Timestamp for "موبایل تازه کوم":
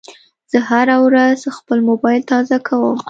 1.89-2.97